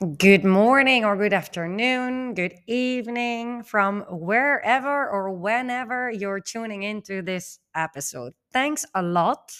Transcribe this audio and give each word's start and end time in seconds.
Good 0.00 0.44
morning 0.44 1.04
or 1.04 1.16
good 1.16 1.32
afternoon, 1.32 2.34
good 2.34 2.54
evening 2.66 3.62
from 3.62 4.00
wherever 4.10 5.08
or 5.08 5.30
whenever 5.30 6.10
you're 6.10 6.40
tuning 6.40 6.82
into 6.82 7.22
this 7.22 7.60
episode. 7.76 8.32
Thanks 8.52 8.84
a 8.92 9.02
lot 9.04 9.52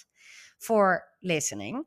for 0.58 1.04
listening. 1.22 1.84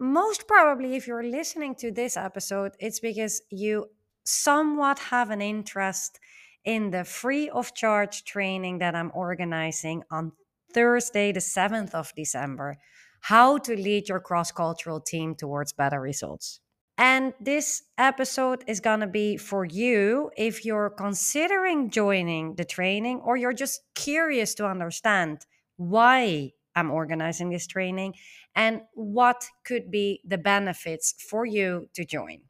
Most 0.00 0.48
probably, 0.48 0.96
if 0.96 1.06
you're 1.06 1.22
listening 1.22 1.74
to 1.74 1.90
this 1.90 2.16
episode, 2.16 2.72
it's 2.80 3.00
because 3.00 3.42
you 3.50 3.90
somewhat 4.24 4.98
have 4.98 5.28
an 5.28 5.42
interest 5.42 6.18
in 6.64 6.88
the 6.90 7.04
free 7.04 7.50
of 7.50 7.74
charge 7.74 8.24
training 8.24 8.78
that 8.78 8.94
I'm 8.94 9.12
organizing 9.14 10.04
on 10.10 10.32
Thursday, 10.72 11.32
the 11.32 11.40
7th 11.40 11.94
of 11.94 12.14
December 12.16 12.78
how 13.20 13.58
to 13.58 13.76
lead 13.76 14.08
your 14.08 14.20
cross 14.20 14.52
cultural 14.52 15.00
team 15.00 15.34
towards 15.34 15.74
better 15.74 16.00
results. 16.00 16.60
And 16.98 17.32
this 17.40 17.84
episode 17.96 18.64
is 18.66 18.80
going 18.80 19.00
to 19.00 19.06
be 19.06 19.36
for 19.36 19.64
you 19.64 20.32
if 20.36 20.64
you're 20.64 20.90
considering 20.90 21.90
joining 21.90 22.56
the 22.56 22.64
training 22.64 23.20
or 23.20 23.36
you're 23.36 23.52
just 23.52 23.82
curious 23.94 24.52
to 24.56 24.66
understand 24.66 25.46
why 25.76 26.50
I'm 26.74 26.90
organizing 26.90 27.50
this 27.50 27.68
training 27.68 28.14
and 28.56 28.82
what 28.94 29.46
could 29.64 29.92
be 29.92 30.20
the 30.26 30.38
benefits 30.38 31.14
for 31.30 31.46
you 31.46 31.88
to 31.94 32.04
join. 32.04 32.40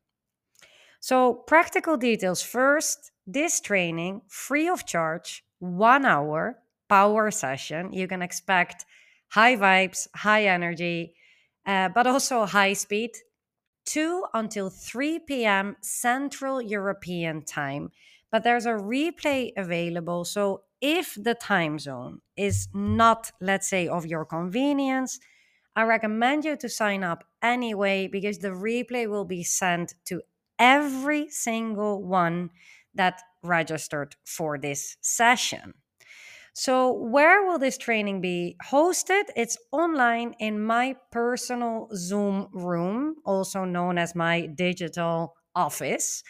So, 1.00 1.34
practical 1.34 1.98
details 1.98 2.42
first 2.42 3.12
this 3.27 3.60
training, 3.60 4.22
free 4.28 4.66
of 4.66 4.86
charge, 4.86 5.44
one 5.58 6.06
hour 6.06 6.58
power 6.88 7.30
session. 7.30 7.92
You 7.92 8.08
can 8.08 8.22
expect 8.22 8.86
high 9.28 9.56
vibes, 9.56 10.08
high 10.14 10.46
energy, 10.46 11.14
uh, 11.66 11.91
but 11.91 12.06
also 12.06 12.46
high 12.46 12.72
speed 12.72 13.10
2 13.88 14.24
until 14.34 14.69
3 14.69 15.20
p.m. 15.20 15.77
Central 15.80 16.60
European 16.60 17.42
time. 17.42 17.91
But 18.30 18.45
there's 18.45 18.67
a 18.67 18.72
replay 18.72 19.53
available. 19.56 20.27
So 20.27 20.64
if 20.83 21.14
the 21.14 21.34
time 21.34 21.78
zone 21.78 22.20
is 22.36 22.69
not, 22.75 23.33
let's 23.41 23.69
say, 23.69 23.89
of 23.89 24.05
your 24.05 24.27
convenience, 24.27 25.19
I 25.75 25.84
recommend 25.84 26.45
you 26.45 26.56
to 26.56 26.69
sign 26.69 27.03
up 27.03 27.25
anyway 27.41 28.08
because 28.08 28.39
the 28.39 28.48
replay 28.48 29.08
will 29.08 29.25
be 29.25 29.42
sent 29.42 29.95
to 30.06 30.20
every 30.58 31.30
single 31.30 32.02
one 32.02 32.50
that 32.95 33.23
registered 33.42 34.17
for 34.25 34.58
this 34.58 34.98
session. 35.00 35.73
So, 36.61 36.91
where 36.91 37.45
will 37.45 37.61
this 37.61 37.78
training 37.78 38.20
be 38.20 38.56
hosted? 38.69 39.27
It's 39.37 39.56
online 39.70 40.34
in 40.41 40.61
my 40.61 40.97
personal 41.12 41.89
Zoom 41.95 42.48
room, 42.53 43.14
also 43.25 43.64
known 43.64 43.97
as 43.97 44.17
my 44.17 44.47
digital 44.47 45.36
office. 45.55 46.25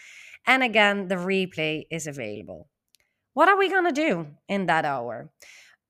And 0.46 0.62
again, 0.62 1.08
the 1.08 1.14
replay 1.14 1.84
is 1.90 2.06
available. 2.06 2.68
What 3.32 3.48
are 3.48 3.56
we 3.56 3.70
going 3.70 3.86
to 3.86 3.90
do 3.90 4.26
in 4.50 4.66
that 4.66 4.84
hour? 4.84 5.30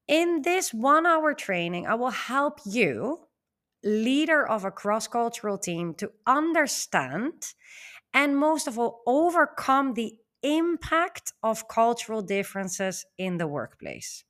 In 0.07 0.43
this 0.43 0.73
one 0.73 1.05
hour 1.05 1.35
training, 1.35 1.89
I 1.89 1.97
will 1.97 2.11
help 2.11 2.61
you, 2.65 3.27
leader 3.83 4.49
of 4.49 4.65
a 4.65 4.71
cross 4.71 5.09
cultural 5.09 5.59
team, 5.59 5.95
to 5.95 6.13
understand 6.29 7.55
and 8.15 8.37
most 8.37 8.69
of 8.69 8.79
all, 8.79 9.03
overcome 9.05 9.95
the 9.95 10.13
impact 10.45 11.33
of 11.43 11.67
cultural 11.67 12.23
differences 12.23 13.05
in 13.19 13.39
the 13.39 13.49
workplace 13.49 14.23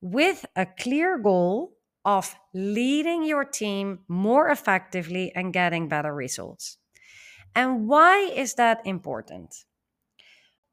with 0.00 0.46
a 0.56 0.66
clear 0.66 1.18
goal 1.18 1.72
of 2.04 2.34
leading 2.54 3.24
your 3.24 3.44
team 3.44 4.00
more 4.08 4.48
effectively 4.48 5.32
and 5.34 5.52
getting 5.52 5.88
better 5.88 6.14
results. 6.14 6.78
And 7.54 7.88
why 7.88 8.30
is 8.34 8.54
that 8.54 8.80
important? 8.86 9.54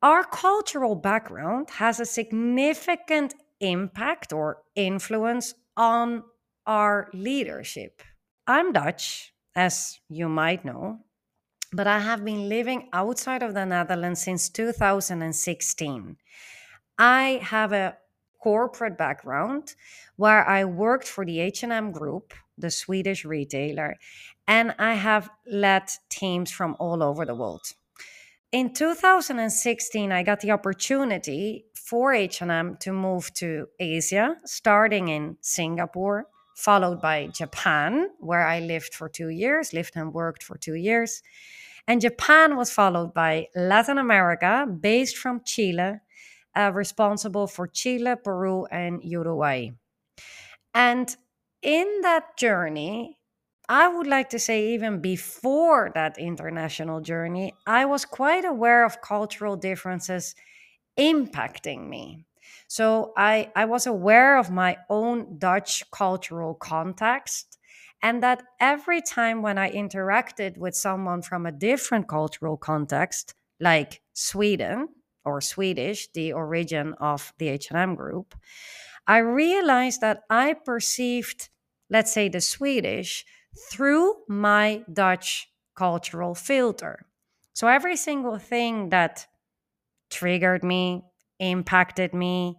Our 0.01 0.23
cultural 0.23 0.95
background 0.95 1.69
has 1.71 1.99
a 1.99 2.05
significant 2.05 3.33
impact 3.59 4.31
or 4.31 4.59
influence 4.75 5.55
on 5.75 6.23
our 6.65 7.09
leadership. 7.13 8.01
I'm 8.45 8.71
Dutch, 8.71 9.33
as 9.55 9.99
you 10.07 10.29
might 10.29 10.63
know, 10.63 10.99
but 11.73 11.87
I 11.87 11.99
have 11.99 12.23
been 12.23 12.47
living 12.47 12.89
outside 12.93 13.41
of 13.41 13.53
the 13.53 13.65
Netherlands 13.65 14.21
since 14.21 14.49
2016. 14.49 16.17
I 16.99 17.39
have 17.43 17.73
a 17.73 17.97
corporate 18.39 18.97
background 18.97 19.75
where 20.15 20.47
I 20.47 20.65
worked 20.65 21.07
for 21.07 21.25
the 21.25 21.39
H&M 21.39 21.91
group, 21.91 22.33
the 22.57 22.71
Swedish 22.71 23.25
retailer, 23.25 23.97
and 24.47 24.73
I 24.79 24.93
have 24.93 25.29
led 25.45 25.83
teams 26.09 26.51
from 26.51 26.75
all 26.79 27.03
over 27.03 27.25
the 27.25 27.35
world. 27.35 27.73
In 28.51 28.73
2016, 28.73 30.11
I 30.11 30.23
got 30.23 30.39
the 30.39 30.51
opportunity 30.51 31.65
for 31.75 32.13
H&M 32.13 32.77
to 32.79 32.93
move 32.93 33.33
to 33.35 33.67
Asia, 33.79 34.37
starting 34.45 35.09
in 35.09 35.37
Singapore, 35.41 36.27
followed 36.55 37.01
by 37.01 37.27
Japan, 37.27 38.09
where 38.19 38.47
I 38.47 38.59
lived 38.59 38.93
for 38.93 39.09
2 39.09 39.29
years, 39.29 39.73
lived 39.73 39.95
and 39.95 40.13
worked 40.13 40.43
for 40.43 40.57
2 40.57 40.75
years. 40.75 41.21
And 41.87 42.01
Japan 42.01 42.55
was 42.57 42.71
followed 42.71 43.13
by 43.13 43.47
Latin 43.55 43.97
America, 43.97 44.65
based 44.65 45.17
from 45.17 45.41
Chile, 45.45 45.99
uh, 46.57 46.71
responsible 46.73 47.47
for 47.47 47.67
Chile, 47.67 48.15
Peru, 48.23 48.65
and 48.71 49.03
Uruguay. 49.03 49.69
And 50.73 51.15
in 51.61 52.01
that 52.01 52.37
journey, 52.37 53.17
I 53.69 53.87
would 53.87 54.07
like 54.07 54.29
to 54.29 54.39
say, 54.39 54.73
even 54.73 55.01
before 55.01 55.91
that 55.93 56.17
international 56.17 57.01
journey, 57.01 57.53
I 57.65 57.85
was 57.85 58.05
quite 58.05 58.45
aware 58.45 58.85
of 58.85 59.01
cultural 59.01 59.55
differences 59.55 60.35
impacting 60.97 61.89
me. 61.89 62.25
So 62.67 63.13
I, 63.17 63.51
I 63.55 63.65
was 63.65 63.87
aware 63.87 64.37
of 64.37 64.51
my 64.51 64.77
own 64.89 65.37
Dutch 65.37 65.89
cultural 65.91 66.53
context, 66.55 67.57
and 68.01 68.23
that 68.23 68.43
every 68.59 69.01
time 69.01 69.41
when 69.41 69.57
I 69.57 69.71
interacted 69.71 70.57
with 70.57 70.75
someone 70.75 71.21
from 71.21 71.45
a 71.45 71.51
different 71.51 72.07
cultural 72.07 72.57
context, 72.57 73.35
like 73.59 74.01
Sweden, 74.13 74.89
or 75.27 75.41
Swedish, 75.41 76.07
the 76.13 76.31
origin 76.31 76.93
of 76.93 77.33
the 77.37 77.49
H&M 77.49 77.95
group, 77.95 78.33
I 79.05 79.17
realized 79.19 80.01
that 80.01 80.23
I 80.29 80.53
perceived, 80.53 81.49
let's 81.89 82.11
say, 82.11 82.29
the 82.29 82.41
Swedish 82.41 83.25
through 83.69 84.15
my 84.27 84.83
Dutch 84.91 85.49
cultural 85.75 86.33
filter. 86.33 87.05
So 87.53 87.67
every 87.67 87.97
single 87.97 88.37
thing 88.37 88.89
that 88.89 89.27
triggered 90.09 90.63
me, 90.63 91.03
impacted 91.39 92.13
me, 92.13 92.57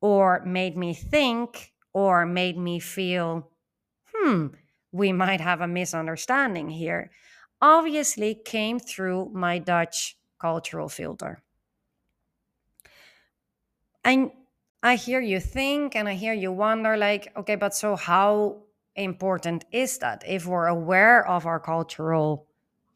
or 0.00 0.42
made 0.44 0.76
me 0.76 0.94
think, 0.94 1.72
or 1.92 2.26
made 2.26 2.56
me 2.58 2.78
feel, 2.80 3.50
hmm, 4.14 4.48
we 4.92 5.12
might 5.12 5.40
have 5.40 5.60
a 5.60 5.68
misunderstanding 5.68 6.70
here, 6.70 7.10
obviously 7.60 8.34
came 8.34 8.78
through 8.78 9.30
my 9.34 9.58
Dutch 9.58 10.16
cultural 10.40 10.88
filter 10.88 11.43
and 14.04 14.30
I 14.82 14.96
hear 14.96 15.20
you 15.20 15.40
think 15.40 15.96
and 15.96 16.08
I 16.08 16.14
hear 16.14 16.34
you 16.34 16.52
wonder, 16.52 16.96
like, 16.96 17.32
okay, 17.36 17.56
but 17.56 17.74
so 17.74 17.96
how 17.96 18.62
important 18.96 19.64
is 19.72 19.98
that 19.98 20.22
if 20.26 20.46
we're 20.46 20.66
aware 20.66 21.26
of 21.26 21.46
our 21.46 21.58
cultural 21.58 22.46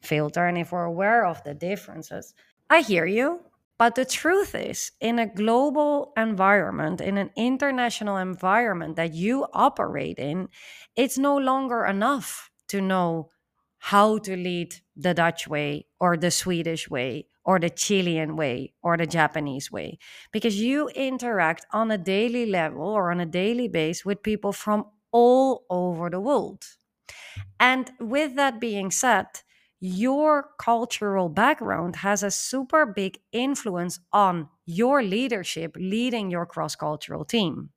filter 0.01 0.45
and 0.45 0.57
if 0.57 0.71
we're 0.71 0.83
aware 0.85 1.25
of 1.25 1.43
the 1.43 1.53
differences? 1.53 2.33
I 2.69 2.81
hear 2.81 3.05
you. 3.05 3.41
But 3.79 3.95
the 3.95 4.05
truth 4.05 4.55
is, 4.55 4.91
in 4.99 5.19
a 5.19 5.25
global 5.25 6.11
environment, 6.17 6.99
in 6.99 7.17
an 7.17 7.31
international 7.37 8.17
environment 8.17 8.97
that 8.97 9.13
you 9.13 9.47
operate 9.53 10.19
in, 10.19 10.49
it's 10.97 11.17
no 11.17 11.37
longer 11.37 11.85
enough 11.85 12.51
to 12.67 12.81
know 12.81 13.29
how 13.79 14.17
to 14.19 14.35
lead 14.35 14.75
the 14.95 15.13
Dutch 15.13 15.47
way 15.47 15.87
or 15.99 16.17
the 16.17 16.31
Swedish 16.31 16.89
way 16.89 17.27
or 17.45 17.59
the 17.59 17.69
Chilean 17.69 18.35
way 18.35 18.73
or 18.83 18.97
the 18.97 19.07
Japanese 19.07 19.71
way 19.71 19.97
because 20.31 20.59
you 20.61 20.89
interact 20.89 21.65
on 21.73 21.89
a 21.91 21.97
daily 21.97 22.45
level 22.45 22.83
or 22.87 23.11
on 23.11 23.19
a 23.19 23.25
daily 23.25 23.67
base 23.67 24.05
with 24.05 24.23
people 24.23 24.51
from 24.53 24.85
all 25.11 25.65
over 25.69 26.09
the 26.09 26.19
world. 26.19 26.63
And 27.59 27.91
with 27.99 28.35
that 28.35 28.59
being 28.59 28.91
said, 28.91 29.27
your 29.79 30.49
cultural 30.59 31.29
background 31.29 31.97
has 31.97 32.23
a 32.23 32.31
super 32.31 32.85
big 32.85 33.19
influence 33.31 33.99
on 34.11 34.49
your 34.65 35.01
leadership 35.01 35.75
leading 35.79 36.29
your 36.29 36.45
cross 36.45 36.75
cultural 36.75 37.23
team. 37.25 37.69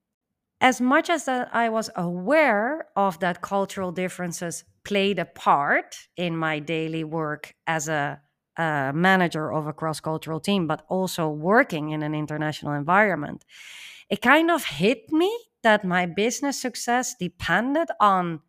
As 0.62 0.80
much 0.80 1.10
as 1.10 1.24
that 1.24 1.48
I 1.52 1.68
was 1.70 1.90
aware 1.96 2.86
of 2.94 3.18
that 3.18 3.42
cultural 3.42 3.90
differences 3.90 4.62
played 4.84 5.18
a 5.18 5.24
part 5.24 6.06
in 6.16 6.36
my 6.36 6.60
daily 6.60 7.02
work 7.02 7.56
as 7.66 7.88
a, 7.88 8.20
a 8.56 8.92
manager 8.94 9.52
of 9.52 9.66
a 9.66 9.72
cross 9.72 9.98
cultural 9.98 10.38
team, 10.38 10.68
but 10.68 10.84
also 10.88 11.28
working 11.28 11.90
in 11.90 12.04
an 12.04 12.14
international 12.14 12.74
environment, 12.74 13.44
it 14.08 14.22
kind 14.22 14.52
of 14.52 14.64
hit 14.64 15.10
me 15.10 15.36
that 15.64 15.84
my 15.84 16.06
business 16.06 16.60
success 16.62 17.16
depended 17.18 17.88
on 17.98 18.40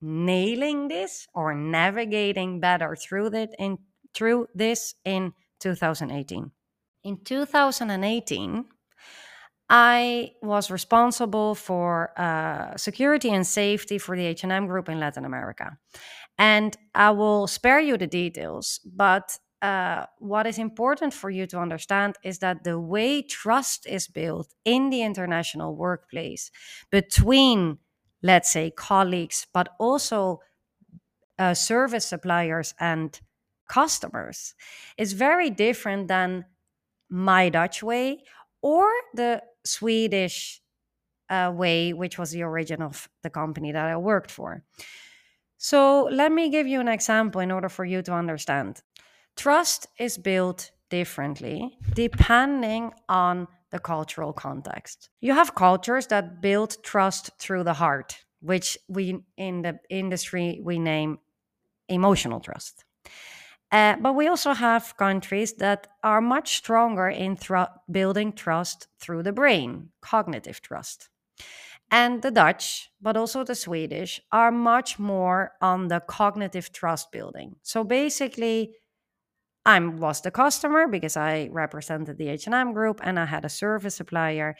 nailing 0.00 0.88
this 0.88 1.28
or 1.34 1.54
navigating 1.54 2.58
better 2.58 2.96
through 2.96 3.26
it 3.34 3.54
in 3.58 3.76
through 4.14 4.46
this 4.54 4.94
in 5.04 5.34
2018. 5.60 6.50
In 7.04 7.18
2018, 7.22 8.64
I 9.70 10.32
was 10.42 10.68
responsible 10.70 11.54
for 11.54 12.12
uh, 12.20 12.76
security 12.76 13.30
and 13.30 13.46
safety 13.46 13.98
for 13.98 14.16
the 14.16 14.26
H&M 14.26 14.66
group 14.66 14.88
in 14.88 14.98
Latin 14.98 15.24
America. 15.24 15.78
And 16.38 16.76
I 16.94 17.12
will 17.12 17.46
spare 17.46 17.80
you 17.80 17.96
the 17.96 18.08
details, 18.08 18.80
but 18.84 19.38
uh, 19.62 20.06
what 20.18 20.46
is 20.46 20.58
important 20.58 21.14
for 21.14 21.30
you 21.30 21.46
to 21.46 21.58
understand 21.58 22.16
is 22.24 22.40
that 22.40 22.64
the 22.64 22.80
way 22.80 23.22
trust 23.22 23.86
is 23.86 24.08
built 24.08 24.52
in 24.64 24.90
the 24.90 25.02
international 25.02 25.76
workplace 25.76 26.50
between, 26.90 27.78
let's 28.22 28.50
say, 28.50 28.70
colleagues, 28.70 29.46
but 29.52 29.68
also 29.78 30.40
uh, 31.38 31.54
service 31.54 32.06
suppliers 32.06 32.74
and 32.80 33.20
customers 33.68 34.54
is 34.98 35.12
very 35.12 35.50
different 35.50 36.08
than 36.08 36.44
my 37.08 37.48
Dutch 37.48 37.82
way 37.82 38.18
or 38.62 38.88
the 39.14 39.42
Swedish 39.64 40.60
uh, 41.28 41.52
way, 41.54 41.92
which 41.92 42.18
was 42.18 42.32
the 42.32 42.42
origin 42.42 42.82
of 42.82 43.08
the 43.22 43.30
company 43.30 43.72
that 43.72 43.86
I 43.86 43.96
worked 43.96 44.30
for. 44.30 44.64
So, 45.58 46.04
let 46.10 46.32
me 46.32 46.48
give 46.48 46.66
you 46.66 46.80
an 46.80 46.88
example 46.88 47.40
in 47.40 47.50
order 47.50 47.68
for 47.68 47.84
you 47.84 48.02
to 48.02 48.12
understand. 48.12 48.82
Trust 49.36 49.86
is 49.98 50.18
built 50.18 50.70
differently 50.88 51.78
depending 51.94 52.92
on 53.08 53.46
the 53.70 53.78
cultural 53.78 54.32
context. 54.32 55.10
You 55.20 55.34
have 55.34 55.54
cultures 55.54 56.08
that 56.08 56.40
build 56.40 56.82
trust 56.82 57.30
through 57.38 57.64
the 57.64 57.74
heart, 57.74 58.16
which 58.40 58.76
we 58.88 59.20
in 59.36 59.62
the 59.62 59.78
industry 59.88 60.60
we 60.62 60.78
name 60.78 61.18
emotional 61.88 62.40
trust. 62.40 62.84
Uh, 63.72 63.96
but 64.00 64.14
we 64.14 64.26
also 64.26 64.52
have 64.52 64.96
countries 64.96 65.54
that 65.54 65.86
are 66.02 66.20
much 66.20 66.56
stronger 66.56 67.08
in 67.08 67.36
thr- 67.36 67.72
building 67.90 68.32
trust 68.32 68.88
through 68.98 69.22
the 69.22 69.32
brain, 69.32 69.90
cognitive 70.00 70.60
trust. 70.60 71.08
And 71.90 72.22
the 72.22 72.30
Dutch, 72.30 72.90
but 73.00 73.16
also 73.16 73.44
the 73.44 73.54
Swedish, 73.54 74.20
are 74.32 74.52
much 74.52 74.98
more 74.98 75.52
on 75.60 75.88
the 75.88 76.00
cognitive 76.00 76.72
trust 76.72 77.10
building. 77.10 77.56
So 77.62 77.84
basically, 77.84 78.74
I 79.64 79.78
was 79.78 80.20
the 80.20 80.30
customer 80.30 80.86
because 80.86 81.16
I 81.16 81.48
represented 81.52 82.16
the 82.16 82.28
H&M 82.28 82.72
group 82.72 83.00
and 83.02 83.18
I 83.18 83.26
had 83.26 83.44
a 83.44 83.48
service 83.48 83.96
supplier 83.96 84.56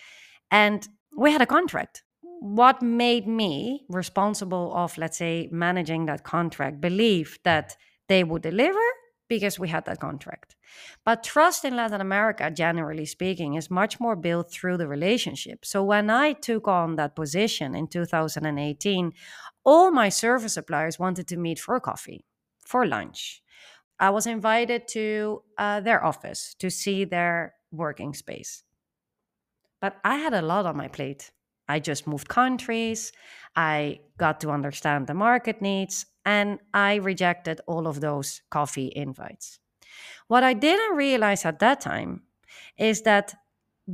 and 0.51 0.87
we 1.17 1.33
had 1.33 1.41
a 1.41 1.47
contract. 1.47 2.03
What 2.41 2.83
made 2.83 3.27
me 3.27 3.85
responsible 3.89 4.73
of 4.75 4.99
let's 4.99 5.19
say 5.19 5.49
managing 5.51 6.07
that 6.07 6.25
contract 6.25 6.81
believe 6.81 7.39
that 7.45 7.77
they 8.09 8.25
would 8.25 8.43
deliver 8.43 8.81
because 9.31 9.61
we 9.61 9.69
had 9.69 9.85
that 9.87 10.01
contract. 10.01 10.57
But 11.07 11.23
trust 11.23 11.65
in 11.65 11.77
Latin 11.77 12.01
America, 12.01 12.51
generally 12.51 13.07
speaking, 13.07 13.55
is 13.55 13.71
much 13.71 14.01
more 14.01 14.17
built 14.17 14.53
through 14.53 14.77
the 14.77 14.89
relationship. 14.89 15.65
So 15.65 15.85
when 15.85 16.11
I 16.11 16.33
took 16.33 16.67
on 16.67 16.97
that 16.97 17.15
position 17.15 17.75
in 17.75 17.87
2018, 17.87 19.13
all 19.65 19.91
my 19.93 20.09
service 20.09 20.55
suppliers 20.55 20.99
wanted 20.99 21.29
to 21.29 21.37
meet 21.37 21.61
for 21.61 21.79
coffee, 21.79 22.27
for 22.67 22.85
lunch. 22.85 23.41
I 24.01 24.11
was 24.11 24.27
invited 24.27 24.89
to 24.89 25.43
uh, 25.57 25.81
their 25.81 26.05
office 26.05 26.57
to 26.59 26.69
see 26.69 27.05
their 27.05 27.55
working 27.71 28.15
space. 28.15 28.65
But 29.81 29.97
I 30.05 30.17
had 30.17 30.35
a 30.35 30.43
lot 30.43 30.67
on 30.67 30.77
my 30.77 30.89
plate. 30.89 31.31
I 31.69 31.79
just 31.79 32.07
moved 32.07 32.29
countries. 32.29 33.13
I 33.55 34.01
got 34.19 34.41
to 34.41 34.51
understand 34.51 35.07
the 35.07 35.15
market 35.15 35.63
needs 35.63 36.07
and 36.25 36.59
I 36.75 36.97
rejected 36.97 37.61
all 37.67 37.87
of 37.87 38.01
those 38.01 38.43
coffee 38.51 38.93
invites. 38.95 39.59
What 40.29 40.45
I 40.45 40.53
didn't 40.53 40.97
realize 40.97 41.45
at 41.45 41.59
that 41.61 41.81
time 41.81 42.23
is 42.79 43.03
that 43.03 43.35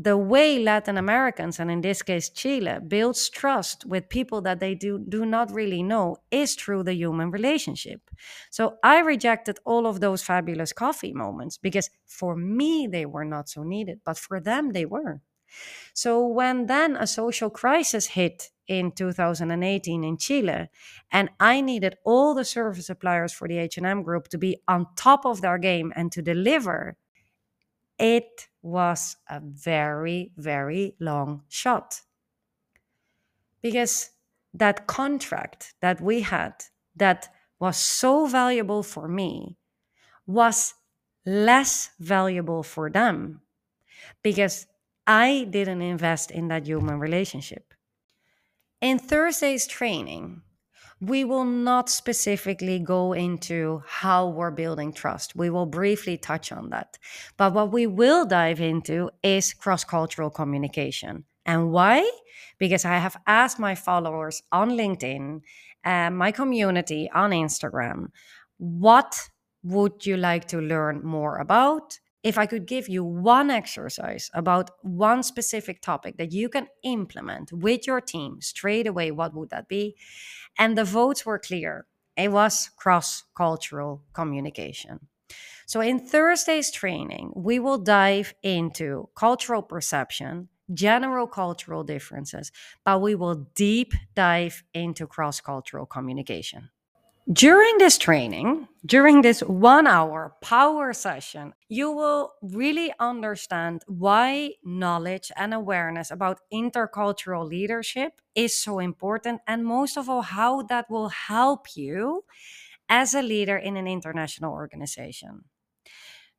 the 0.03 0.17
way 0.17 0.59
Latin 0.59 0.99
Americans, 0.99 1.59
and 1.59 1.71
in 1.71 1.81
this 1.81 2.03
case 2.03 2.29
Chile, 2.29 2.79
builds 2.87 3.31
trust 3.31 3.87
with 3.87 4.11
people 4.11 4.43
that 4.43 4.61
they 4.61 4.75
do, 4.75 4.99
do 4.99 5.25
not 5.25 5.51
really 5.53 5.83
know 5.83 6.19
is 6.31 6.55
through 6.55 6.83
the 6.83 6.95
human 6.95 7.31
relationship. 7.31 8.11
So 8.51 8.77
I 8.83 8.99
rejected 9.01 9.59
all 9.65 9.87
of 9.87 10.01
those 10.01 10.23
fabulous 10.23 10.73
coffee 10.73 11.15
moments 11.15 11.57
because 11.57 11.89
for 12.05 12.37
me 12.37 12.87
they 12.87 13.07
were 13.07 13.25
not 13.25 13.49
so 13.49 13.63
needed, 13.63 14.01
but 14.05 14.19
for 14.19 14.39
them 14.39 14.73
they 14.73 14.85
were. 14.85 15.23
So 15.95 16.27
when 16.27 16.67
then 16.67 16.97
a 16.97 17.07
social 17.07 17.49
crisis 17.49 18.09
hit 18.09 18.51
in 18.69 18.93
2018 18.93 20.05
in 20.05 20.17
Chile 20.17 20.69
and 21.13 21.31
I 21.39 21.61
needed 21.61 21.97
all 22.05 22.35
the 22.35 22.45
service 22.45 22.87
suppliers 22.87 23.33
for 23.33 23.49
the 23.49 23.59
H&M 23.59 24.03
group 24.03 24.29
to 24.29 24.39
be 24.39 24.59
on 24.69 24.87
top 24.97 25.25
of 25.25 25.41
their 25.41 25.59
game 25.59 25.93
and 25.97 26.11
to 26.13 26.23
deliver 26.23 26.97
it 27.99 28.49
was 28.63 29.17
a 29.29 29.41
very 29.41 30.33
very 30.37 30.95
long 31.01 31.43
shot 31.49 32.03
because 33.63 34.11
that 34.55 34.87
contract 34.87 35.75
that 35.81 36.01
we 36.01 36.21
had 36.23 36.55
that 36.95 37.29
was 37.59 37.77
so 37.77 38.27
valuable 38.27 38.83
for 38.83 39.09
me 39.09 39.57
was 40.27 40.75
less 41.25 41.91
valuable 41.99 42.63
for 42.63 42.91
them 42.91 43.41
because 44.23 44.67
I 45.07 45.47
didn't 45.51 45.83
invest 45.83 46.31
in 46.31 46.49
that 46.49 46.67
human 46.67 46.99
relationship. 46.99 47.75
In 48.87 49.01
Thursday's 49.01 49.67
training, 49.67 50.43
we 51.01 51.25
will 51.25 51.45
not 51.45 51.91
specifically 51.91 52.79
go 52.79 53.15
into 53.15 53.83
how 53.85 54.29
we're 54.29 54.53
building 54.53 54.93
trust. 54.93 55.35
We 55.35 55.51
will 55.51 55.67
briefly 55.67 56.17
touch 56.17 56.53
on 56.53 56.71
that. 56.71 56.97
But 57.37 57.53
what 57.53 57.73
we 57.73 57.89
will 57.89 58.25
dive 58.25 58.61
into 58.61 59.11
is 59.25 59.55
cross 59.55 59.83
cultural 59.83 60.31
communication. 60.31 61.25
And 61.45 61.73
why? 61.73 62.09
Because 62.59 62.85
I 62.85 62.99
have 62.99 63.17
asked 63.27 63.59
my 63.59 63.75
followers 63.75 64.45
on 64.53 64.71
LinkedIn, 64.71 65.41
uh, 65.85 66.11
my 66.11 66.31
community 66.31 67.11
on 67.13 67.33
Instagram, 67.33 68.11
what 68.59 69.19
would 69.65 70.07
you 70.07 70.17
like 70.17 70.47
to 70.47 70.61
learn 70.61 71.01
more 71.03 71.39
about? 71.39 71.99
If 72.23 72.39
I 72.39 72.47
could 72.47 72.67
give 72.67 72.89
you 72.89 73.05
one 73.05 73.51
exercise 73.51 74.31
about 74.35 74.71
one 74.83 75.23
specific 75.23 75.81
topic 75.81 76.17
that 76.17 76.33
you 76.33 76.49
can 76.49 76.67
implement 76.83 77.53
with 77.53 77.87
your 77.87 78.01
team 78.01 78.41
straight 78.41 78.87
away, 78.87 79.11
what 79.11 79.35
would 79.35 79.51
that 79.51 79.69
be? 79.69 79.97
And 80.59 80.77
the 80.77 80.85
votes 80.85 81.25
were 81.25 81.39
clear. 81.39 81.87
It 82.17 82.33
was 82.33 82.71
cross 82.77 83.25
cultural 83.37 84.03
communication. 84.13 85.09
So, 85.67 85.81
in 85.81 85.99
Thursday's 85.99 86.71
training, 86.71 87.33
we 87.35 87.59
will 87.59 87.79
dive 87.79 88.35
into 88.43 89.09
cultural 89.17 89.63
perception, 89.63 90.49
general 90.73 91.27
cultural 91.27 91.83
differences, 91.83 92.53
but 92.85 93.01
we 93.03 93.15
will 93.15 93.47
deep 93.55 93.93
dive 94.15 94.63
into 94.75 95.07
cross 95.07 95.41
cultural 95.41 95.85
communication. 95.85 96.71
During 97.33 97.79
this 97.79 97.99
training, 97.99 98.69
during 98.87 99.23
this 99.23 99.41
one 99.41 99.89
hour 99.89 100.37
power 100.41 100.93
session, 100.93 101.55
you 101.69 101.91
will 101.91 102.35
really 102.41 102.93
understand 103.01 103.83
why 103.89 104.53
knowledge 104.65 105.33
and 105.37 105.53
awareness 105.53 106.13
about 106.13 106.39
intercultural 106.53 107.45
leadership 107.45 108.13
is 108.37 108.57
so 108.57 108.79
important, 108.79 109.41
and 109.49 109.65
most 109.65 109.97
of 109.97 110.09
all, 110.09 110.23
how 110.23 110.63
that 110.63 110.89
will 110.89 111.09
help 111.09 111.75
you 111.75 112.25
as 112.89 113.13
a 113.13 113.23
leader 113.23 113.57
in 113.57 113.77
an 113.77 113.89
international 113.89 114.53
organization. 114.53 115.47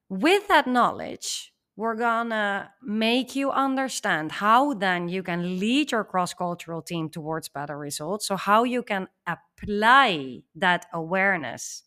With 0.10 0.48
that 0.48 0.68
knowledge, 0.68 1.52
we're 1.78 1.96
gonna 1.96 2.74
make 2.84 3.36
you 3.36 3.52
understand 3.52 4.34
how 4.34 4.74
then 4.76 5.10
you 5.10 5.24
can 5.24 5.60
lead 5.60 5.92
your 5.94 6.04
cross 6.04 6.34
cultural 6.34 6.82
team 6.82 7.10
towards 7.10 7.50
better 7.50 7.78
results. 7.78 8.28
So, 8.28 8.38
how 8.38 8.66
you 8.66 8.84
can 8.84 9.08
apply 9.28 10.42
that 10.56 10.88
awareness 10.94 11.84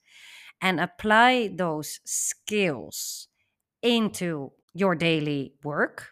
and 0.62 0.80
apply 0.80 1.50
those 1.56 2.00
skills 2.04 3.28
into 3.82 4.52
your 4.75 4.94
daily 4.94 5.54
work. 5.64 6.11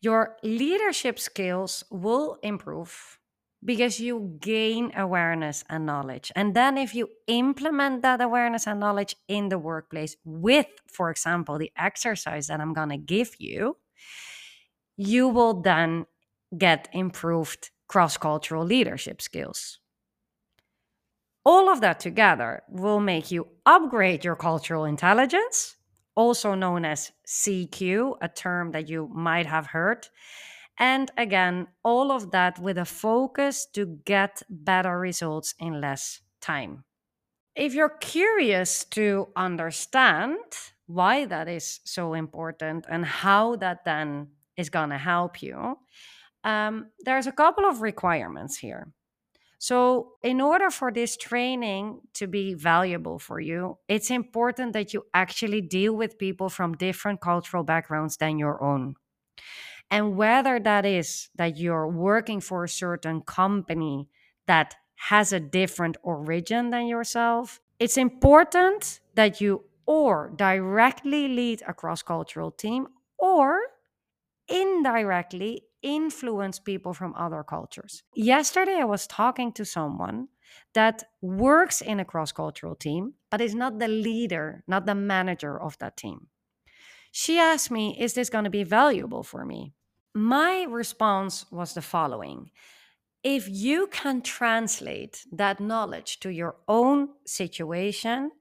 Your 0.00 0.36
leadership 0.42 1.18
skills 1.18 1.84
will 1.90 2.38
improve 2.42 3.18
because 3.64 4.00
you 4.00 4.36
gain 4.40 4.92
awareness 4.96 5.64
and 5.68 5.86
knowledge. 5.86 6.32
And 6.34 6.54
then, 6.54 6.76
if 6.76 6.94
you 6.94 7.08
implement 7.26 8.02
that 8.02 8.20
awareness 8.20 8.66
and 8.66 8.80
knowledge 8.80 9.14
in 9.28 9.48
the 9.48 9.58
workplace 9.58 10.16
with, 10.24 10.66
for 10.86 11.10
example, 11.10 11.58
the 11.58 11.72
exercise 11.76 12.48
that 12.48 12.60
I'm 12.60 12.74
going 12.74 12.90
to 12.90 12.96
give 12.96 13.36
you, 13.38 13.76
you 14.96 15.28
will 15.28 15.60
then 15.62 16.06
get 16.56 16.88
improved 16.92 17.70
cross 17.88 18.16
cultural 18.16 18.64
leadership 18.64 19.20
skills. 19.20 19.78
All 21.44 21.68
of 21.68 21.80
that 21.80 21.98
together 21.98 22.62
will 22.68 23.00
make 23.00 23.30
you 23.30 23.48
upgrade 23.66 24.24
your 24.24 24.36
cultural 24.36 24.84
intelligence, 24.84 25.76
also 26.14 26.54
known 26.54 26.84
as 26.84 27.10
CQ, 27.26 28.16
a 28.20 28.28
term 28.28 28.70
that 28.72 28.88
you 28.88 29.10
might 29.12 29.46
have 29.46 29.66
heard. 29.66 30.06
And 30.78 31.10
again, 31.16 31.68
all 31.84 32.10
of 32.10 32.30
that 32.30 32.58
with 32.58 32.78
a 32.78 32.84
focus 32.84 33.66
to 33.74 33.98
get 34.04 34.42
better 34.48 34.98
results 34.98 35.54
in 35.58 35.80
less 35.80 36.20
time. 36.40 36.84
If 37.54 37.74
you're 37.74 37.98
curious 38.00 38.84
to 38.86 39.28
understand 39.36 40.38
why 40.86 41.26
that 41.26 41.48
is 41.48 41.80
so 41.84 42.14
important 42.14 42.86
and 42.88 43.04
how 43.04 43.56
that 43.56 43.84
then 43.84 44.28
is 44.56 44.70
going 44.70 44.90
to 44.90 44.98
help 44.98 45.42
you, 45.42 45.76
um, 46.44 46.86
there's 47.04 47.26
a 47.26 47.32
couple 47.32 47.66
of 47.66 47.82
requirements 47.82 48.56
here. 48.56 48.92
So, 49.58 50.14
in 50.24 50.40
order 50.40 50.70
for 50.70 50.90
this 50.90 51.16
training 51.16 52.00
to 52.14 52.26
be 52.26 52.54
valuable 52.54 53.20
for 53.20 53.38
you, 53.38 53.78
it's 53.86 54.10
important 54.10 54.72
that 54.72 54.92
you 54.92 55.04
actually 55.14 55.60
deal 55.60 55.94
with 55.94 56.18
people 56.18 56.48
from 56.48 56.74
different 56.74 57.20
cultural 57.20 57.62
backgrounds 57.62 58.16
than 58.16 58.38
your 58.38 58.60
own. 58.60 58.96
And 59.92 60.16
whether 60.16 60.58
that 60.58 60.86
is 60.86 61.28
that 61.36 61.58
you're 61.58 61.86
working 61.86 62.40
for 62.40 62.64
a 62.64 62.68
certain 62.68 63.20
company 63.20 64.08
that 64.46 64.74
has 64.94 65.34
a 65.34 65.38
different 65.38 65.98
origin 66.02 66.70
than 66.70 66.86
yourself, 66.86 67.60
it's 67.78 67.98
important 67.98 69.00
that 69.16 69.42
you 69.42 69.64
or 69.84 70.32
directly 70.34 71.28
lead 71.28 71.62
a 71.68 71.74
cross 71.74 72.02
cultural 72.02 72.50
team 72.50 72.86
or 73.18 73.60
indirectly 74.48 75.64
influence 75.82 76.58
people 76.58 76.94
from 76.94 77.12
other 77.14 77.42
cultures. 77.42 78.02
Yesterday, 78.14 78.76
I 78.76 78.84
was 78.84 79.06
talking 79.06 79.52
to 79.52 79.64
someone 79.66 80.28
that 80.72 81.02
works 81.20 81.82
in 81.82 82.00
a 82.00 82.04
cross 82.06 82.32
cultural 82.32 82.74
team, 82.74 83.12
but 83.30 83.42
is 83.42 83.54
not 83.54 83.78
the 83.78 83.88
leader, 83.88 84.64
not 84.66 84.86
the 84.86 84.94
manager 84.94 85.60
of 85.60 85.76
that 85.80 85.98
team. 85.98 86.28
She 87.10 87.38
asked 87.38 87.70
me, 87.70 87.94
Is 88.00 88.14
this 88.14 88.30
going 88.30 88.44
to 88.44 88.50
be 88.50 88.64
valuable 88.64 89.22
for 89.22 89.44
me? 89.44 89.74
My 90.14 90.64
response 90.68 91.46
was 91.50 91.72
the 91.74 91.82
following 91.82 92.50
If 93.22 93.48
you 93.48 93.86
can 93.86 94.20
translate 94.20 95.24
that 95.32 95.60
knowledge 95.60 96.20
to 96.20 96.30
your 96.30 96.56
own 96.68 97.08
situation, 97.24 98.32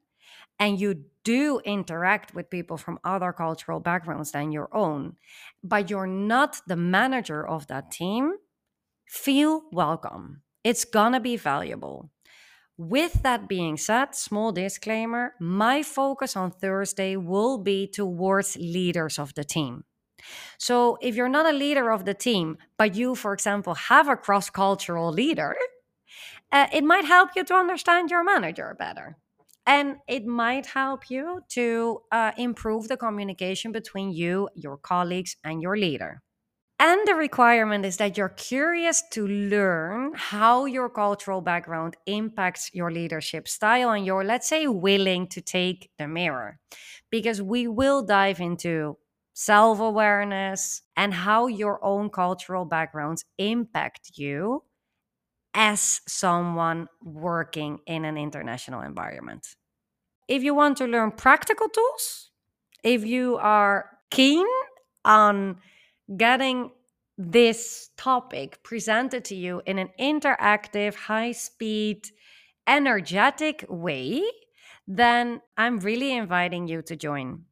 and 0.60 0.80
you 0.80 1.06
do 1.24 1.60
interact 1.66 2.36
with 2.36 2.50
people 2.50 2.78
from 2.78 3.00
other 3.04 3.32
cultural 3.32 3.80
backgrounds 3.80 4.32
than 4.32 4.52
your 4.52 4.70
own, 4.76 5.16
but 5.64 5.90
you're 5.90 6.08
not 6.08 6.62
the 6.68 6.76
manager 6.76 7.48
of 7.48 7.68
that 7.68 7.90
team, 7.90 8.34
feel 9.08 9.64
welcome. 9.72 10.42
It's 10.64 10.86
gonna 10.86 11.20
be 11.20 11.38
valuable. 11.38 12.12
With 12.78 13.24
that 13.24 13.48
being 13.48 13.78
said, 13.78 14.14
small 14.14 14.52
disclaimer 14.52 15.36
my 15.40 15.84
focus 15.84 16.36
on 16.36 16.52
Thursday 16.52 17.16
will 17.16 17.58
be 17.58 17.88
towards 17.88 18.58
leaders 18.58 19.18
of 19.18 19.34
the 19.36 19.44
team. 19.44 19.86
So 20.58 20.98
if 21.02 21.16
you're 21.16 21.30
not 21.30 21.46
a 21.46 21.58
leader 21.58 21.92
of 21.92 22.06
the 22.06 22.14
team, 22.14 22.58
but 22.78 22.96
you, 22.96 23.16
for 23.16 23.34
example, 23.34 23.74
have 23.76 24.08
a 24.08 24.16
cross 24.16 24.50
cultural 24.50 25.12
leader, 25.12 25.56
uh, 26.52 26.68
it 26.74 26.84
might 26.84 27.06
help 27.06 27.32
you 27.36 27.44
to 27.46 27.56
understand 27.56 28.10
your 28.12 28.24
manager 28.24 28.76
better 28.78 29.18
and 29.66 29.98
it 30.08 30.26
might 30.26 30.66
help 30.66 31.10
you 31.10 31.42
to 31.50 32.02
uh, 32.12 32.32
improve 32.38 32.88
the 32.88 32.98
communication 32.98 33.72
between 33.72 34.12
you, 34.12 34.50
your 34.56 34.78
colleagues, 34.78 35.36
and 35.44 35.62
your 35.62 35.78
leader. 35.78 36.22
And 36.80 37.08
the 37.08 37.14
requirement 37.14 37.86
is 37.86 37.98
that 37.98 38.18
you're 38.18 38.30
curious 38.30 39.04
to 39.12 39.28
learn 39.28 40.14
how 40.16 40.66
your 40.66 40.90
cultural 40.90 41.40
background 41.40 41.96
impacts 42.08 42.72
your 42.74 42.92
leadership 42.92 43.48
style 43.48 43.92
and 43.92 44.04
you're, 44.06 44.24
let's 44.24 44.50
say, 44.50 44.66
willing 44.68 45.28
to 45.28 45.42
take 45.42 45.92
the 46.00 46.08
mirror. 46.08 46.58
Because 47.12 47.40
we 47.42 47.68
will 47.68 48.04
dive 48.04 48.40
into 48.40 48.98
self 49.34 49.80
awareness 49.80 50.82
and 50.96 51.14
how 51.14 51.48
your 51.48 51.84
own 51.84 52.10
cultural 52.10 52.66
backgrounds 52.66 53.26
impact 53.38 54.12
you 54.16 54.64
as 55.54 56.02
someone 56.08 56.88
working 57.04 57.80
in 57.86 58.06
an 58.06 58.18
international 58.18 58.82
environment. 58.82 59.48
If 60.28 60.44
you 60.44 60.54
want 60.54 60.78
to 60.78 60.86
learn 60.86 61.12
practical 61.12 61.68
tools, 61.68 62.32
if 62.84 63.06
you 63.06 63.38
are 63.38 63.90
keen 64.10 64.48
on 65.04 65.58
getting 66.16 66.72
this 67.18 67.90
topic 67.98 68.64
presented 68.64 69.26
to 69.26 69.36
you 69.36 69.62
in 69.66 69.78
an 69.78 69.90
interactive, 70.00 70.96
high 70.96 71.34
speed, 71.34 72.08
energetic 72.68 73.66
way, 73.70 74.24
then 74.88 75.42
I'm 75.58 75.80
really 75.80 76.16
inviting 76.16 76.68
you 76.68 76.82
to 76.84 76.96
join. 76.96 77.46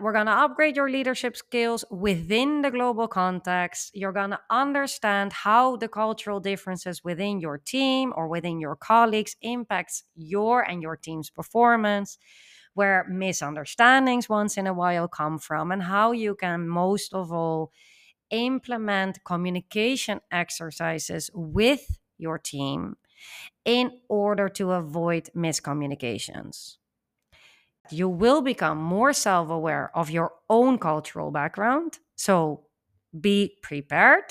We're 0.00 0.12
going 0.12 0.26
to 0.26 0.32
upgrade 0.32 0.74
your 0.74 0.90
leadership 0.90 1.36
skills 1.36 1.84
within 1.88 2.62
the 2.62 2.70
global 2.72 3.06
context. 3.06 3.92
You're 3.94 4.12
going 4.12 4.30
to 4.30 4.40
understand 4.50 5.32
how 5.32 5.76
the 5.76 5.86
cultural 5.86 6.40
differences 6.40 7.04
within 7.04 7.38
your 7.38 7.58
team 7.58 8.12
or 8.16 8.26
within 8.26 8.58
your 8.58 8.74
colleagues 8.74 9.36
impacts 9.40 10.02
your 10.16 10.62
and 10.62 10.82
your 10.82 10.96
team's 10.96 11.30
performance, 11.30 12.18
where 12.74 13.06
misunderstandings 13.08 14.28
once 14.28 14.56
in 14.56 14.66
a 14.66 14.74
while 14.74 15.06
come 15.06 15.38
from, 15.38 15.70
and 15.70 15.84
how 15.84 16.10
you 16.10 16.34
can 16.34 16.68
most 16.68 17.14
of 17.14 17.30
all 17.30 17.70
implement 18.30 19.22
communication 19.24 20.20
exercises 20.32 21.30
with 21.32 21.98
your 22.18 22.36
team 22.36 22.96
in 23.64 23.92
order 24.08 24.48
to 24.48 24.72
avoid 24.72 25.30
miscommunications 25.36 26.78
you 27.90 28.08
will 28.08 28.42
become 28.42 28.78
more 28.78 29.12
self 29.12 29.50
aware 29.50 29.90
of 29.96 30.10
your 30.10 30.32
own 30.48 30.78
cultural 30.78 31.30
background. 31.30 31.98
So 32.16 32.66
be 33.18 33.58
prepared. 33.62 34.24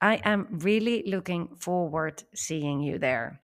I 0.00 0.16
am 0.24 0.46
really 0.60 1.02
looking 1.06 1.56
forward 1.56 2.22
seeing 2.34 2.80
you 2.80 2.98
there. 2.98 3.42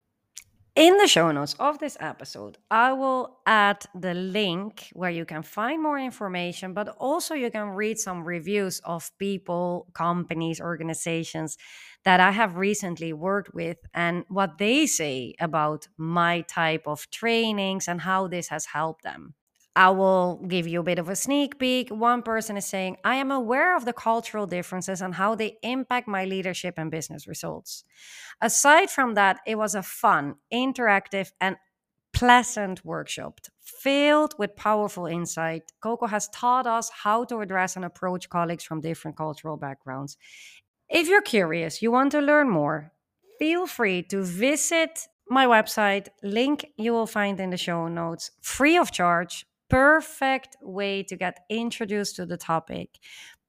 In 0.81 0.97
the 0.97 1.07
show 1.07 1.31
notes 1.31 1.55
of 1.59 1.79
this 1.79 1.99
episode, 2.01 2.57
I 2.71 2.95
will 2.95 3.41
add 3.45 3.85
the 3.95 4.15
link 4.15 4.89
where 4.95 5.11
you 5.11 5.27
can 5.27 5.43
find 5.43 5.83
more 5.83 5.99
information, 5.99 6.73
but 6.73 6.89
also 6.97 7.35
you 7.35 7.51
can 7.51 7.69
read 7.69 7.99
some 7.99 8.25
reviews 8.25 8.81
of 8.87 9.11
people, 9.19 9.89
companies, 9.93 10.59
organizations 10.59 11.59
that 12.07 12.19
I 12.19 12.31
have 12.31 12.57
recently 12.57 13.13
worked 13.13 13.53
with 13.53 13.77
and 13.93 14.25
what 14.29 14.57
they 14.57 14.87
say 14.87 15.35
about 15.39 15.87
my 15.99 16.41
type 16.49 16.85
of 16.87 17.11
trainings 17.11 17.87
and 17.87 18.01
how 18.01 18.27
this 18.27 18.49
has 18.49 18.65
helped 18.65 19.03
them. 19.03 19.35
I 19.77 19.91
will 19.91 20.45
give 20.49 20.67
you 20.67 20.81
a 20.81 20.85
bit 20.85 20.99
of 20.99 21.09
a 21.09 21.17
sneak 21.17 21.59
peek. 21.59 21.91
One 21.91 22.23
person 22.23 22.57
is 22.57 22.67
saying, 22.67 22.97
I 23.05 23.17
am 23.17 23.31
aware 23.31 23.77
of 23.77 23.85
the 23.85 23.93
cultural 23.93 24.47
differences 24.47 25.01
and 25.01 25.15
how 25.15 25.35
they 25.35 25.59
impact 25.63 26.09
my 26.09 26.25
leadership 26.25 26.75
and 26.77 26.91
business 26.91 27.29
results. 27.29 27.85
Aside 28.41 28.91
from 28.91 29.15
that, 29.15 29.39
it 29.47 29.57
was 29.57 29.75
a 29.75 29.83
fun, 29.83 30.35
interactive, 30.53 31.31
and 31.41 31.57
pleasant 32.13 32.85
workshop 32.85 33.41
filled 33.61 34.35
with 34.39 34.57
powerful 34.57 35.07
insight. 35.07 35.73
Coco 35.81 36.07
has 36.07 36.29
taught 36.29 36.67
us 36.67 36.91
how 36.91 37.25
to 37.25 37.39
address 37.39 37.77
and 37.77 37.85
approach 37.85 38.29
colleagues 38.29 38.65
from 38.65 38.81
different 38.81 39.17
cultural 39.17 39.57
backgrounds. 39.57 40.17
If 40.89 41.09
you're 41.09 41.23
curious, 41.23 41.81
you 41.81 41.93
want 41.93 42.11
to 42.13 42.21
learn 42.21 42.51
more, 42.51 42.93
feel 43.39 43.67
free 43.67 44.03
to 44.05 44.23
visit 44.25 45.07
my 45.29 45.47
website. 45.47 46.09
Link 46.23 46.73
you 46.77 46.93
will 46.93 47.07
find 47.07 47.39
in 47.39 47.51
the 47.51 47.57
show 47.57 47.87
notes, 47.87 48.33
free 48.41 48.77
of 48.77 48.91
charge. 48.91 49.47
Perfect 49.71 50.57
way 50.61 51.03
to 51.05 51.17
get 51.17 51.41
introduced 51.49 52.17
to 52.17 52.27
the 52.27 52.37
topic. 52.37 52.99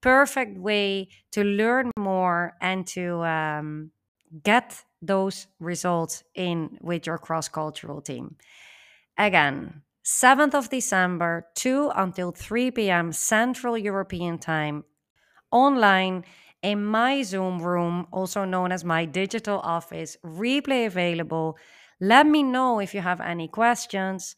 Perfect 0.01 0.57
way 0.57 1.09
to 1.31 1.43
learn 1.43 1.91
more 1.97 2.53
and 2.61 2.87
to 2.87 3.23
um, 3.23 3.91
get 4.43 4.83
those 5.01 5.47
results 5.59 6.23
in 6.35 6.77
with 6.81 7.05
your 7.05 7.17
cross 7.17 7.47
cultural 7.49 8.01
team. 8.01 8.35
Again, 9.17 9.81
7th 10.03 10.55
of 10.55 10.69
December, 10.69 11.47
2 11.55 11.91
until 11.95 12.31
3 12.31 12.71
p.m. 12.71 13.11
Central 13.11 13.77
European 13.77 14.39
Time, 14.39 14.83
online 15.51 16.23
in 16.61 16.83
my 16.83 17.21
Zoom 17.23 17.61
room, 17.61 18.07
also 18.11 18.45
known 18.45 18.71
as 18.71 18.83
my 18.83 19.05
digital 19.05 19.59
office, 19.59 20.17
replay 20.23 20.85
available. 20.85 21.57
Let 21.99 22.25
me 22.25 22.43
know 22.43 22.79
if 22.79 22.93
you 22.93 23.01
have 23.01 23.21
any 23.21 23.47
questions. 23.47 24.35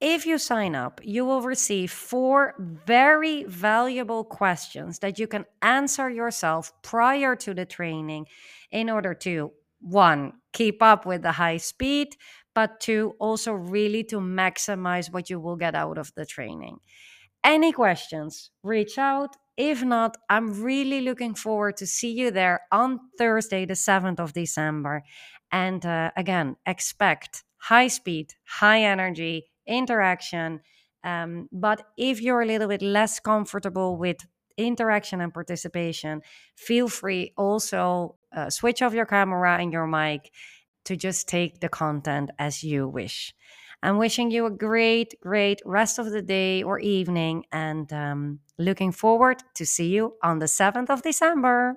If 0.00 0.26
you 0.26 0.36
sign 0.36 0.74
up, 0.74 1.00
you 1.02 1.24
will 1.24 1.40
receive 1.40 1.90
four 1.90 2.54
very 2.58 3.44
valuable 3.44 4.24
questions 4.24 4.98
that 4.98 5.18
you 5.18 5.26
can 5.26 5.46
answer 5.62 6.10
yourself 6.10 6.70
prior 6.82 7.34
to 7.36 7.54
the 7.54 7.64
training 7.64 8.26
in 8.70 8.90
order 8.90 9.14
to 9.14 9.52
one, 9.80 10.34
keep 10.52 10.82
up 10.82 11.06
with 11.06 11.22
the 11.22 11.32
high 11.32 11.56
speed, 11.56 12.08
but 12.54 12.80
two, 12.80 13.14
also 13.18 13.52
really 13.52 14.04
to 14.04 14.18
maximize 14.18 15.10
what 15.12 15.30
you 15.30 15.40
will 15.40 15.56
get 15.56 15.74
out 15.74 15.96
of 15.96 16.12
the 16.14 16.26
training. 16.26 16.78
Any 17.42 17.72
questions, 17.72 18.50
reach 18.62 18.98
out. 18.98 19.36
If 19.56 19.82
not, 19.82 20.18
I'm 20.28 20.62
really 20.62 21.00
looking 21.00 21.34
forward 21.34 21.78
to 21.78 21.86
see 21.86 22.12
you 22.12 22.30
there 22.30 22.60
on 22.70 23.00
Thursday, 23.16 23.64
the 23.64 23.74
7th 23.74 24.20
of 24.20 24.34
December. 24.34 25.02
And 25.50 25.86
uh, 25.86 26.10
again, 26.16 26.56
expect 26.66 27.44
high 27.56 27.88
speed, 27.88 28.34
high 28.44 28.82
energy 28.82 29.46
interaction. 29.66 30.60
Um, 31.04 31.48
but 31.52 31.82
if 31.96 32.20
you're 32.20 32.42
a 32.42 32.46
little 32.46 32.68
bit 32.68 32.82
less 32.82 33.20
comfortable 33.20 33.96
with 33.96 34.18
interaction 34.56 35.20
and 35.20 35.32
participation, 35.32 36.22
feel 36.56 36.88
free 36.88 37.32
also 37.36 38.16
uh, 38.34 38.50
switch 38.50 38.82
off 38.82 38.94
your 38.94 39.06
camera 39.06 39.58
and 39.60 39.72
your 39.72 39.86
mic 39.86 40.32
to 40.84 40.96
just 40.96 41.28
take 41.28 41.60
the 41.60 41.68
content 41.68 42.30
as 42.38 42.62
you 42.62 42.88
wish. 42.88 43.34
I'm 43.82 43.98
wishing 43.98 44.30
you 44.30 44.46
a 44.46 44.50
great, 44.50 45.14
great 45.20 45.60
rest 45.64 45.98
of 45.98 46.10
the 46.10 46.22
day 46.22 46.62
or 46.62 46.78
evening 46.78 47.44
and 47.52 47.92
um, 47.92 48.40
looking 48.58 48.90
forward 48.90 49.42
to 49.54 49.66
see 49.66 49.88
you 49.88 50.14
on 50.22 50.38
the 50.38 50.46
7th 50.46 50.90
of 50.90 51.02
December. 51.02 51.76